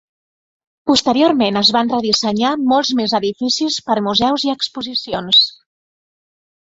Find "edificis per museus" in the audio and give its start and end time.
3.21-4.47